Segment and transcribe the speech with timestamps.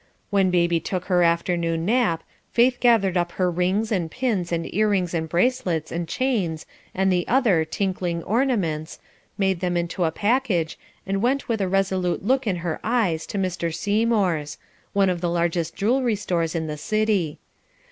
[0.31, 4.89] When baby took her afternoon nap, Faith gathered up her rings, and pins, and ear
[4.89, 8.97] rings, and bracelets, and chains, and all the other "tinkling ornaments,"
[9.37, 13.37] made them into a package, and went with a resolute look in her eyes to
[13.37, 13.71] Mr.
[13.71, 14.57] Seymour's
[14.93, 17.37] one of the largest jewellery stores in the city.